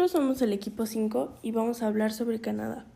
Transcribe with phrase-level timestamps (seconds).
[0.00, 2.86] Nosotros somos el equipo 5 y vamos a hablar sobre Canadá.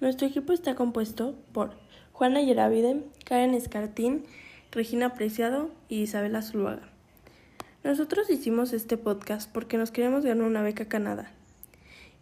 [0.00, 1.72] Nuestro equipo está compuesto por
[2.12, 4.22] Juana Yeravide, Karen Escartín,
[4.70, 6.90] Regina Preciado y Isabela Zuluaga.
[7.82, 11.32] Nosotros hicimos este podcast porque nos queremos ganar una beca Canadá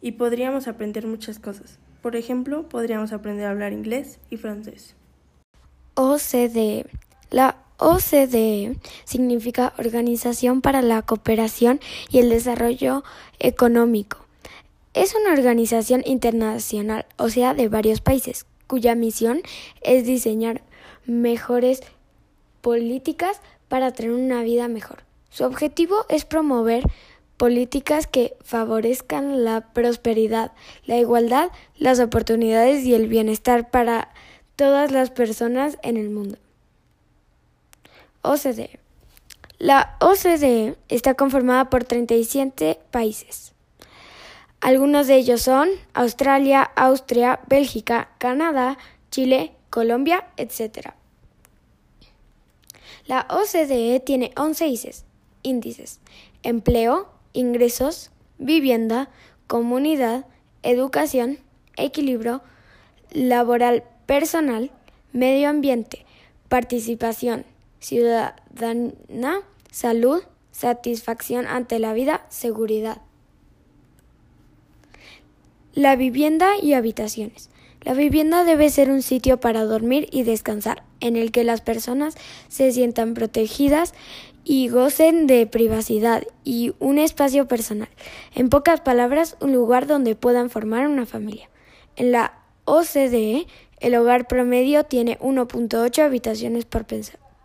[0.00, 1.78] y podríamos aprender muchas cosas.
[2.00, 4.96] Por ejemplo, podríamos aprender a hablar inglés y francés.
[5.92, 6.86] OCDE.
[7.28, 11.80] La OCDE significa Organización para la Cooperación
[12.10, 13.04] y el Desarrollo
[13.38, 14.18] Económico.
[14.94, 19.42] Es una organización internacional, o sea, de varios países, cuya misión
[19.82, 20.62] es diseñar
[21.04, 21.82] mejores
[22.62, 25.04] políticas para tener una vida mejor.
[25.28, 26.82] Su objetivo es promover
[27.36, 30.52] políticas que favorezcan la prosperidad,
[30.86, 34.08] la igualdad, las oportunidades y el bienestar para
[34.56, 36.38] todas las personas en el mundo.
[38.26, 38.78] OCDE.
[39.58, 43.52] La OCDE está conformada por 37 países.
[44.60, 48.78] Algunos de ellos son Australia, Austria, Bélgica, Canadá,
[49.10, 50.90] Chile, Colombia, etc.
[53.06, 54.66] La OCDE tiene 11
[55.42, 56.00] índices,
[56.42, 59.08] empleo, ingresos, vivienda,
[59.46, 60.26] comunidad,
[60.62, 61.38] educación,
[61.76, 62.42] equilibrio
[63.12, 64.70] laboral personal,
[65.12, 66.04] medio ambiente,
[66.48, 67.44] participación,
[67.86, 70.20] ciudadana, salud,
[70.50, 73.00] satisfacción ante la vida, seguridad.
[75.72, 77.48] La vivienda y habitaciones.
[77.82, 82.16] La vivienda debe ser un sitio para dormir y descansar, en el que las personas
[82.48, 83.94] se sientan protegidas
[84.42, 87.88] y gocen de privacidad y un espacio personal.
[88.34, 91.48] En pocas palabras, un lugar donde puedan formar una familia.
[91.94, 93.46] En la OCDE,
[93.78, 96.84] el hogar promedio tiene 1.8 habitaciones por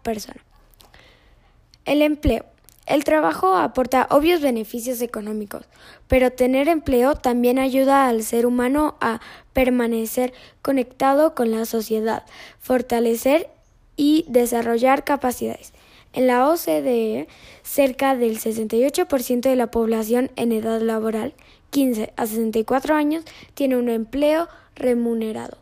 [0.01, 0.41] persona.
[1.85, 2.45] El empleo.
[2.87, 5.65] El trabajo aporta obvios beneficios económicos,
[6.07, 9.21] pero tener empleo también ayuda al ser humano a
[9.53, 12.25] permanecer conectado con la sociedad,
[12.59, 13.49] fortalecer
[13.95, 15.73] y desarrollar capacidades.
[16.13, 17.27] En la OCDE,
[17.63, 21.33] cerca del 68% de la población en edad laboral,
[21.69, 23.23] 15 a 64 años,
[23.53, 25.60] tiene un empleo remunerado.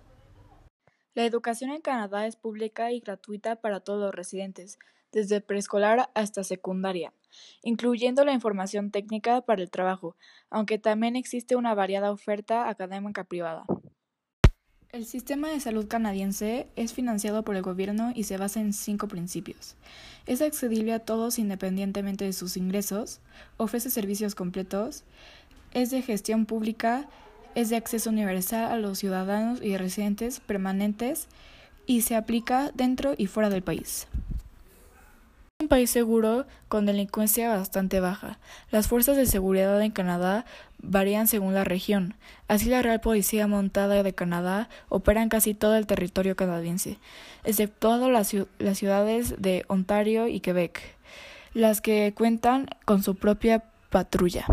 [1.19, 4.79] La educación en Canadá es pública y gratuita para todos los residentes,
[5.11, 7.11] desde preescolar hasta secundaria,
[7.61, 10.15] incluyendo la información técnica para el trabajo,
[10.49, 13.65] aunque también existe una variada oferta académica privada.
[14.93, 19.09] El sistema de salud canadiense es financiado por el gobierno y se basa en cinco
[19.09, 19.75] principios.
[20.25, 23.19] Es accesible a todos independientemente de sus ingresos,
[23.57, 25.03] ofrece servicios completos,
[25.73, 27.09] es de gestión pública,
[27.55, 31.27] es de acceso universal a los ciudadanos y residentes permanentes
[31.85, 34.07] y se aplica dentro y fuera del país
[35.61, 38.39] un país seguro con delincuencia bastante baja.
[38.71, 40.45] Las fuerzas de seguridad en Canadá
[40.81, 42.15] varían según la región.
[42.47, 46.97] Así la Real Policía Montada de Canadá opera en casi todo el territorio canadiense,
[47.43, 50.79] exceptuando las, las ciudades de Ontario y Quebec,
[51.53, 54.45] las que cuentan con su propia patrulla.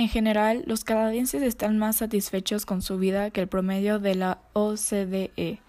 [0.00, 4.38] En general, los canadienses están más satisfechos con su vida que el promedio de la
[4.54, 5.60] OCDE.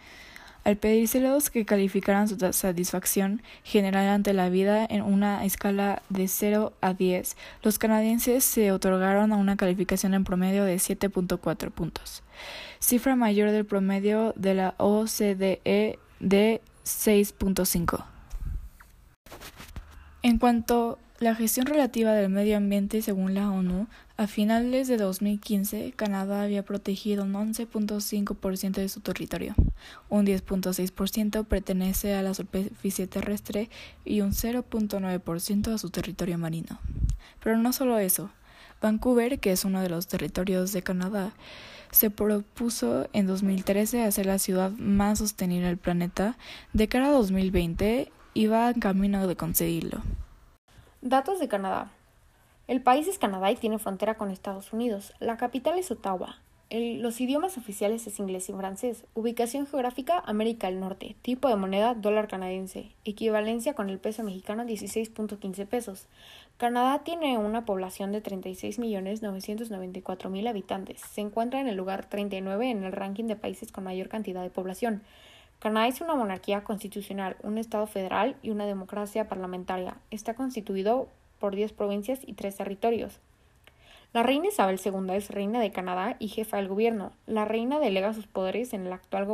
[0.63, 6.71] Al pedírselos que calificaran su satisfacción general ante la vida en una escala de 0
[6.79, 12.23] a 10, los canadienses se otorgaron a una calificación en promedio de 7.4 puntos,
[12.79, 18.05] cifra mayor del promedio de la OCDE de 6.5.
[20.23, 23.85] En cuanto la gestión relativa del medio ambiente según la ONU,
[24.17, 29.53] a finales de 2015, Canadá había protegido un 11.5% de su territorio,
[30.09, 33.69] un 10.6% pertenece a la superficie terrestre
[34.03, 36.79] y un 0.9% a su territorio marino.
[37.43, 38.31] Pero no solo eso,
[38.81, 41.33] Vancouver, que es uno de los territorios de Canadá,
[41.91, 46.35] se propuso en 2013 hacer la ciudad más sostenible del planeta.
[46.73, 50.01] De cara a 2020, iba en camino de conseguirlo.
[51.03, 51.91] Datos de Canadá.
[52.67, 55.15] El país es Canadá y tiene frontera con Estados Unidos.
[55.19, 56.37] La capital es Ottawa.
[56.69, 59.03] los idiomas oficiales es inglés y francés.
[59.15, 61.15] Ubicación geográfica América del Norte.
[61.23, 62.91] Tipo de moneda dólar canadiense.
[63.03, 66.05] Equivalencia con el peso mexicano 16.15 pesos.
[66.57, 71.01] Canadá tiene una población de 36.994.000 habitantes.
[71.01, 74.51] Se encuentra en el lugar 39 en el ranking de países con mayor cantidad de
[74.51, 75.01] población.
[75.61, 79.95] Canadá es una monarquía constitucional, un Estado federal y una democracia parlamentaria.
[80.09, 83.19] Está constituido por 10 provincias y 3 territorios.
[84.11, 87.11] La reina Isabel II es reina de Canadá y jefa del gobierno.
[87.27, 89.27] La reina delega sus poderes en el actual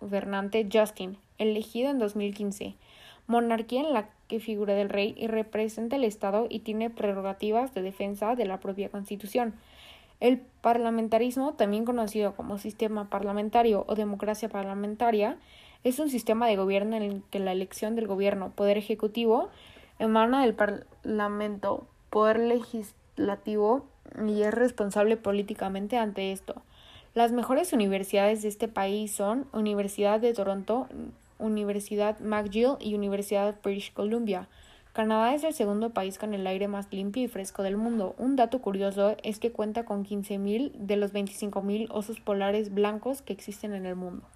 [0.00, 2.74] gobernante Justin, elegido en 2015.
[3.26, 7.82] Monarquía en la que figura del rey y representa el Estado y tiene prerrogativas de
[7.82, 9.52] defensa de la propia Constitución.
[10.20, 15.36] El parlamentarismo, también conocido como sistema parlamentario o democracia parlamentaria,
[15.84, 19.50] es un sistema de gobierno en el que la elección del gobierno, poder ejecutivo,
[19.98, 23.86] emana del Parlamento, poder legislativo
[24.26, 26.62] y es responsable políticamente ante esto.
[27.14, 30.86] Las mejores universidades de este país son Universidad de Toronto,
[31.38, 34.48] Universidad McGill y Universidad British Columbia.
[34.92, 38.14] Canadá es el segundo país con el aire más limpio y fresco del mundo.
[38.18, 43.34] Un dato curioso es que cuenta con 15.000 de los 25.000 osos polares blancos que
[43.34, 44.26] existen en el mundo.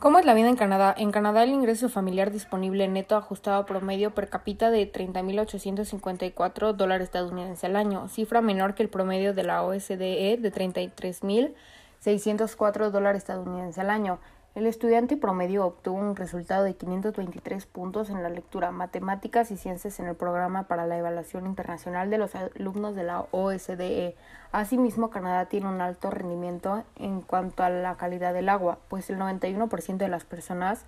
[0.00, 0.94] ¿Cómo es la vida en Canadá?
[0.96, 7.64] En Canadá el ingreso familiar disponible neto ajustado promedio per cápita de 30.854 dólares estadounidenses
[7.64, 13.90] al año, cifra menor que el promedio de la OSDE de 33.604 dólares estadounidenses al
[13.90, 14.20] año.
[14.56, 20.00] El estudiante promedio obtuvo un resultado de 523 puntos en la lectura, matemáticas y ciencias
[20.00, 24.16] en el programa para la evaluación internacional de los alumnos de la OSDE.
[24.50, 29.18] Asimismo, Canadá tiene un alto rendimiento en cuanto a la calidad del agua, pues el
[29.18, 30.84] 91% de las personas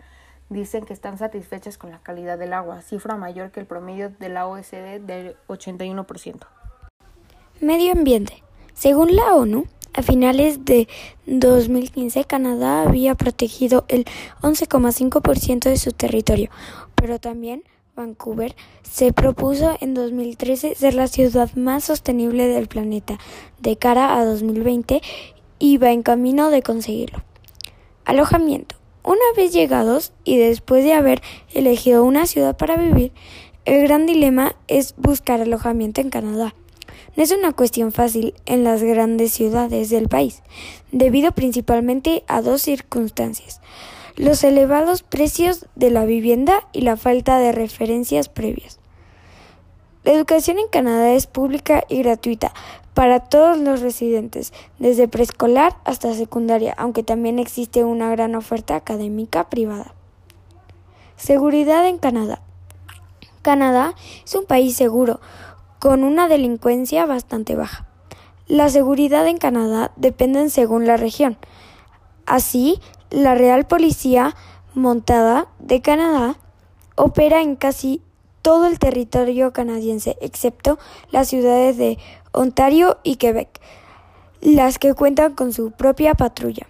[0.50, 4.28] dicen que están satisfechas con la calidad del agua, cifra mayor que el promedio de
[4.28, 6.46] la OSDE del 81%.
[7.60, 8.42] Medio ambiente.
[8.74, 10.88] Según la ONU, a finales de
[11.26, 14.04] 2015, Canadá había protegido el
[14.40, 16.50] 11,5% de su territorio,
[16.94, 17.62] pero también
[17.94, 23.18] Vancouver se propuso en 2013 ser la ciudad más sostenible del planeta
[23.60, 25.02] de cara a 2020
[25.58, 27.22] y va en camino de conseguirlo.
[28.04, 28.76] Alojamiento.
[29.04, 31.22] Una vez llegados y después de haber
[31.52, 33.12] elegido una ciudad para vivir,
[33.64, 36.54] el gran dilema es buscar alojamiento en Canadá.
[37.16, 40.42] No es una cuestión fácil en las grandes ciudades del país,
[40.90, 43.60] debido principalmente a dos circunstancias
[44.16, 48.78] los elevados precios de la vivienda y la falta de referencias previas.
[50.04, 52.52] La educación en Canadá es pública y gratuita
[52.92, 59.48] para todos los residentes, desde preescolar hasta secundaria, aunque también existe una gran oferta académica
[59.48, 59.94] privada.
[61.16, 62.42] Seguridad en Canadá.
[63.40, 63.94] Canadá
[64.24, 65.20] es un país seguro,
[65.82, 67.88] con una delincuencia bastante baja.
[68.46, 71.36] La seguridad en Canadá depende según la región.
[72.24, 72.78] Así,
[73.10, 74.36] la Real Policía
[74.74, 76.36] Montada de Canadá
[76.94, 78.00] opera en casi
[78.42, 80.78] todo el territorio canadiense, excepto
[81.10, 81.98] las ciudades de
[82.30, 83.60] Ontario y Quebec,
[84.40, 86.68] las que cuentan con su propia patrulla.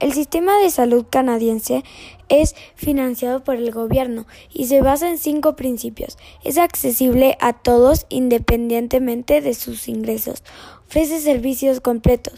[0.00, 1.82] El sistema de salud canadiense
[2.28, 6.18] es financiado por el gobierno y se basa en cinco principios.
[6.44, 10.44] Es accesible a todos independientemente de sus ingresos.
[10.86, 12.34] Ofrece servicios completos.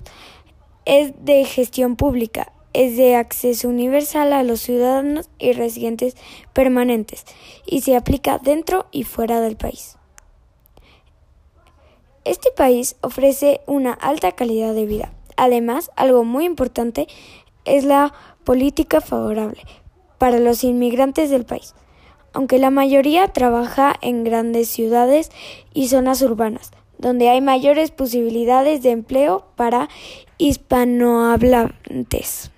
[0.87, 2.51] Es de gestión pública.
[2.73, 6.17] Es de acceso universal a los ciudadanos y residentes
[6.55, 7.25] permanentes
[7.67, 9.97] y se aplica dentro y fuera del país.
[12.25, 15.13] Este país ofrece una alta calidad de vida.
[15.37, 17.09] Además, algo muy importante
[17.65, 18.13] es la
[18.45, 19.63] política favorable
[20.19, 21.75] para los inmigrantes del país,
[22.33, 25.31] aunque la mayoría trabaja en grandes ciudades
[25.73, 29.89] y zonas urbanas, donde hay mayores posibilidades de empleo para
[30.39, 32.51] hispanohablantes.